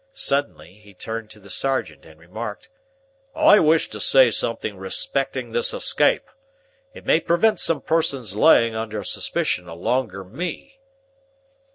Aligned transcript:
Suddenly, 0.13 0.73
he 0.73 0.95
turned 0.95 1.29
to 1.29 1.39
the 1.39 1.51
sergeant, 1.51 2.07
and 2.07 2.19
remarked,— 2.19 2.69
"I 3.35 3.59
wish 3.59 3.87
to 3.89 3.99
say 4.01 4.31
something 4.31 4.75
respecting 4.77 5.51
this 5.51 5.75
escape. 5.75 6.23
It 6.95 7.05
may 7.05 7.19
prevent 7.19 7.59
some 7.59 7.81
persons 7.81 8.35
laying 8.35 8.73
under 8.73 9.03
suspicion 9.03 9.67
alonger 9.67 10.23
me." 10.23 10.79